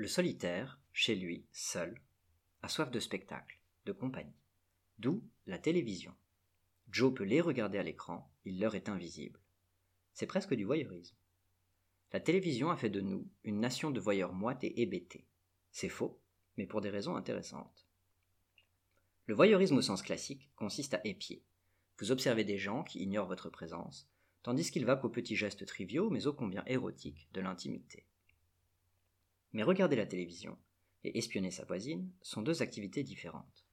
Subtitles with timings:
[0.00, 2.00] Le solitaire, chez lui, seul,
[2.62, 4.40] a soif de spectacle, de compagnie.
[4.98, 6.14] D'où la télévision.
[6.90, 9.38] Joe peut les regarder à l'écran, il leur est invisible.
[10.14, 11.18] C'est presque du voyeurisme.
[12.14, 15.26] La télévision a fait de nous une nation de voyeurs moites et hébétés.
[15.70, 16.18] C'est faux,
[16.56, 17.86] mais pour des raisons intéressantes.
[19.26, 21.44] Le voyeurisme au sens classique consiste à épier.
[21.98, 24.08] Vous observez des gens qui ignorent votre présence,
[24.42, 28.06] tandis qu'il va qu'aux petits gestes triviaux, mais ô combien érotiques, de l'intimité.
[29.52, 30.58] Mais regarder la télévision
[31.04, 33.66] et espionner sa voisine sont deux activités différentes.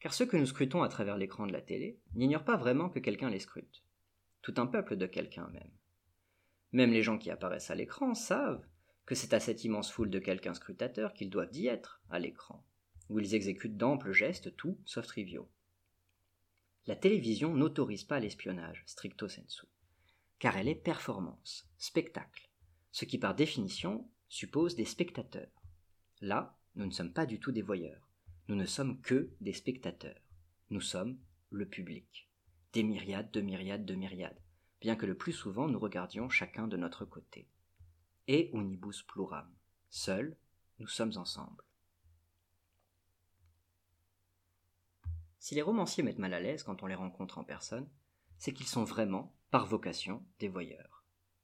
[0.00, 2.98] Car ceux que nous scrutons à travers l'écran de la télé n'ignorent pas vraiment que
[2.98, 3.82] quelqu'un les scrute.
[4.42, 5.72] Tout un peuple de quelqu'un même.
[6.72, 8.64] Même les gens qui apparaissent à l'écran savent
[9.06, 12.64] que c'est à cette immense foule de quelqu'un scrutateur qu'ils doivent y être, à l'écran,
[13.08, 15.48] où ils exécutent d'amples gestes, tout sauf triviaux.
[16.86, 19.66] La télévision n'autorise pas l'espionnage, stricto sensu,
[20.38, 22.50] car elle est performance, spectacle,
[22.92, 25.62] ce qui par définition suppose des spectateurs.
[26.20, 28.08] Là, nous ne sommes pas du tout des voyeurs.
[28.48, 30.20] Nous ne sommes que des spectateurs.
[30.70, 31.18] Nous sommes
[31.50, 32.28] le public.
[32.72, 34.40] Des myriades de myriades de myriades,
[34.80, 37.48] bien que le plus souvent nous regardions chacun de notre côté.
[38.28, 39.50] Et unibus pluram.
[39.88, 40.36] Seuls,
[40.78, 41.64] nous sommes ensemble.
[45.38, 47.88] Si les romanciers mettent mal à l'aise quand on les rencontre en personne,
[48.38, 50.95] c'est qu'ils sont vraiment, par vocation, des voyeurs.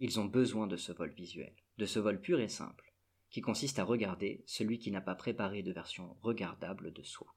[0.00, 2.92] Ils ont besoin de ce vol visuel de ce vol pur et simple,
[3.30, 7.34] qui consiste à regarder celui qui n'a pas préparé de version regardable de soi.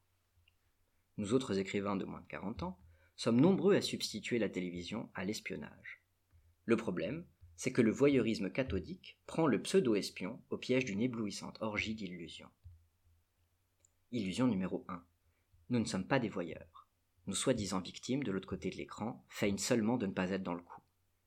[1.17, 2.79] Nous autres écrivains de moins de 40 ans
[3.15, 6.01] sommes nombreux à substituer la télévision à l'espionnage.
[6.65, 11.93] Le problème, c'est que le voyeurisme cathodique prend le pseudo-espion au piège d'une éblouissante orgie
[11.93, 12.49] d'illusions.
[14.11, 15.03] Illusion numéro 1.
[15.69, 16.87] Nous ne sommes pas des voyeurs.
[17.27, 20.55] Nos soi-disant victimes de l'autre côté de l'écran feignent seulement de ne pas être dans
[20.55, 20.80] le coup.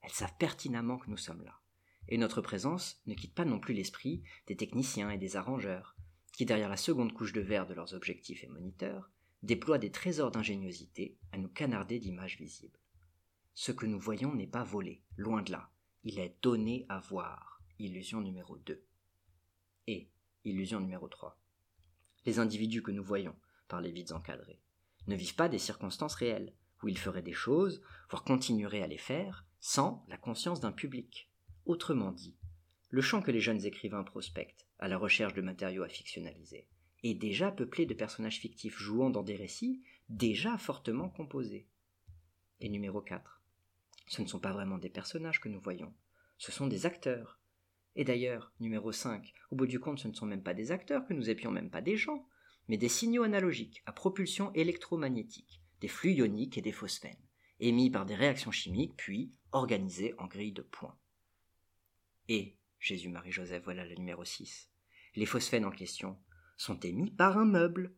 [0.04, 1.60] Elles savent pertinemment que nous sommes là
[2.08, 5.96] et notre présence ne quitte pas non plus l'esprit des techniciens et des arrangeurs,
[6.32, 9.10] qui derrière la seconde couche de verre de leurs objectifs et moniteurs,
[9.42, 12.78] déploient des trésors d'ingéniosité à nous canarder d'images visibles.
[13.54, 15.70] Ce que nous voyons n'est pas volé, loin de là,
[16.02, 18.84] il est donné à voir, illusion numéro 2.
[19.86, 20.10] Et,
[20.44, 21.38] illusion numéro 3.
[22.26, 23.36] Les individus que nous voyons,
[23.68, 24.60] par les vides encadrés,
[25.06, 28.98] ne vivent pas des circonstances réelles, où ils feraient des choses, voire continueraient à les
[28.98, 31.30] faire, sans la conscience d'un public,
[31.64, 32.36] Autrement dit,
[32.90, 36.68] le champ que les jeunes écrivains prospectent, à la recherche de matériaux à fictionnaliser,
[37.02, 41.66] est déjà peuplé de personnages fictifs jouant dans des récits déjà fortement composés.
[42.60, 43.42] Et numéro 4.
[44.06, 45.94] Ce ne sont pas vraiment des personnages que nous voyons,
[46.36, 47.40] ce sont des acteurs.
[47.96, 51.06] Et d'ailleurs, numéro 5, au bout du compte, ce ne sont même pas des acteurs
[51.06, 52.28] que nous épions même pas des gens,
[52.68, 57.16] mais des signaux analogiques à propulsion électromagnétique, des flux ioniques et des phosphènes,
[57.60, 60.96] émis par des réactions chimiques puis organisés en grille de points.
[62.28, 64.70] Et, Jésus-Marie-Joseph, voilà le numéro 6.
[65.16, 66.18] Les phosphènes en question
[66.56, 67.94] sont émis par un meuble.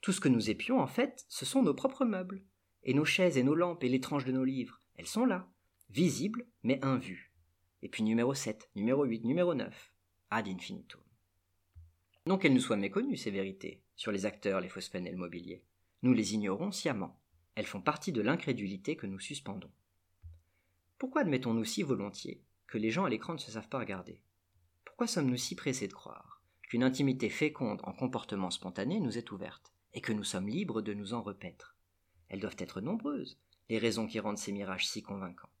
[0.00, 2.42] Tout ce que nous épions, en fait, ce sont nos propres meubles.
[2.82, 5.50] Et nos chaises et nos lampes et les tranches de nos livres, elles sont là,
[5.90, 7.32] visibles mais invues.
[7.82, 9.92] Et puis numéro 7, numéro 8, numéro 9,
[10.30, 11.00] ad infinitum.
[12.26, 15.64] Non qu'elles nous soient méconnues, ces vérités, sur les acteurs, les phosphènes et le mobilier.
[16.02, 17.19] Nous les ignorons sciemment.
[17.60, 19.70] Elles font partie de l'incrédulité que nous suspendons.
[20.96, 24.22] Pourquoi admettons-nous si volontiers que les gens à l'écran ne se savent pas regarder?
[24.86, 29.74] Pourquoi sommes-nous si pressés de croire qu'une intimité féconde en comportement spontané nous est ouverte,
[29.92, 31.76] et que nous sommes libres de nous en repaître?
[32.30, 33.38] Elles doivent être nombreuses,
[33.68, 35.52] les raisons qui rendent ces mirages si convaincants.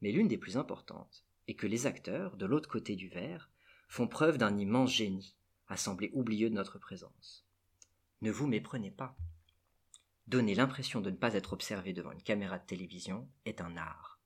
[0.00, 3.48] Mais l'une des plus importantes est que les acteurs, de l'autre côté du verre,
[3.86, 5.36] font preuve d'un immense génie,
[5.68, 7.46] à sembler oublieux de notre présence.
[8.22, 9.16] Ne vous méprenez pas.
[10.28, 14.18] Donner l'impression de ne pas être observé devant une caméra de télévision est un art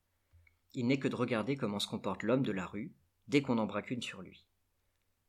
[0.74, 2.94] il n'est que de regarder comment se comporte l'homme de la rue
[3.28, 4.46] dès qu'on en braque une sur lui.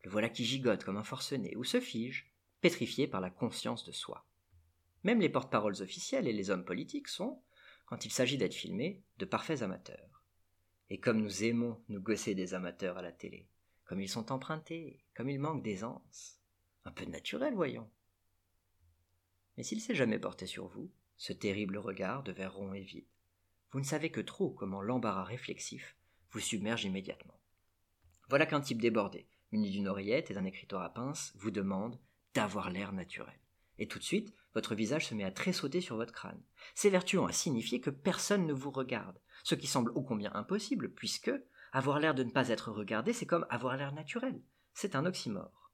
[0.04, 3.92] Le voilà qui gigote comme un forcené ou se fige, pétrifié par la conscience de
[3.92, 4.26] soi.
[5.04, 7.42] Même les porte-paroles officiels et les hommes politiques sont,
[7.86, 10.24] quand il s'agit d'être filmés, de parfaits amateurs.
[10.90, 13.48] Et comme nous aimons nous gosser des amateurs à la télé,
[13.86, 16.40] comme ils sont empruntés, comme ils manquent d'aisance.
[16.86, 17.90] Un peu de naturel, voyons.
[19.58, 23.08] Mais s'il s'est jamais porté sur vous, ce terrible regard de verre rond et vide,
[23.72, 25.96] vous ne savez que trop comment l'embarras réflexif
[26.32, 27.40] vous submerge immédiatement.
[28.30, 32.00] Voilà qu'un type débordé, muni d'une oreillette et d'un écritoire à pince, vous demande
[32.34, 33.40] d'avoir l'air naturel.
[33.80, 36.42] Et tout de suite, votre visage se met à tressauter sur votre crâne,
[36.76, 41.32] s'évertuant à signifier que personne ne vous regarde, ce qui semble ô combien impossible, puisque
[41.72, 44.42] avoir l'air de ne pas être regardé, c'est comme avoir l'air naturel.
[44.74, 45.72] C'est un oxymore.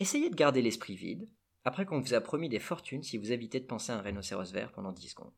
[0.00, 1.28] Essayez de garder l'esprit vide,
[1.64, 4.52] après qu'on vous a promis des fortunes si vous évitez de penser à un rhinocéros
[4.52, 5.32] vert pendant dix secondes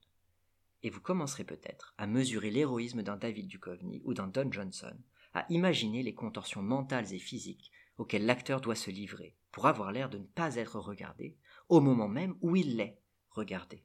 [0.82, 4.96] et vous commencerez peut-être à mesurer l'héroïsme d'un David Duchovny ou d'un Don Johnson,
[5.34, 10.08] à imaginer les contorsions mentales et physiques auquel l'acteur doit se livrer pour avoir l'air
[10.08, 11.36] de ne pas être regardé
[11.68, 12.98] au moment même où il l'est
[13.30, 13.84] regardé.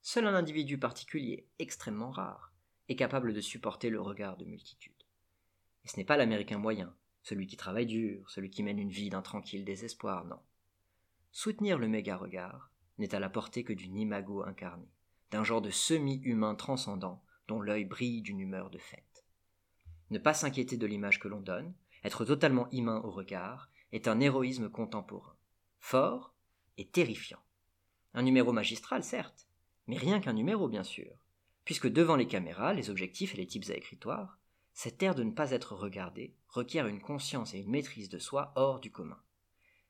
[0.00, 2.52] Seul un individu particulier, extrêmement rare,
[2.88, 4.94] est capable de supporter le regard de multitude.
[5.84, 6.96] Et ce n'est pas l'Américain moyen,
[7.28, 10.40] celui qui travaille dur, celui qui mène une vie d'un tranquille désespoir, non.
[11.30, 14.90] Soutenir le méga-regard n'est à la portée que d'une imago incarnée,
[15.30, 19.26] d'un genre de semi-humain transcendant dont l'œil brille d'une humeur de fête.
[20.10, 24.20] Ne pas s'inquiéter de l'image que l'on donne, être totalement humain au regard, est un
[24.20, 25.36] héroïsme contemporain,
[25.80, 26.34] fort
[26.78, 27.42] et terrifiant.
[28.14, 29.46] Un numéro magistral, certes,
[29.86, 31.12] mais rien qu'un numéro, bien sûr,
[31.66, 34.37] puisque devant les caméras, les objectifs et les types à écritoire,
[34.80, 38.52] cette air de ne pas être regardé requiert une conscience et une maîtrise de soi
[38.54, 39.20] hors du commun.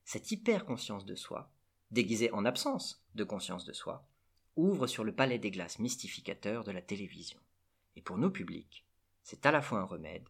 [0.06, 1.52] Cette hyper-conscience de soi,
[1.90, 4.08] déguisée en absence de conscience de soi,
[4.56, 7.38] ouvre sur le palais des glaces mystificateur de la télévision.
[7.96, 8.86] Et pour nos publics,
[9.22, 10.26] c'est à la fois un remède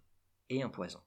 [0.51, 1.01] et un poison.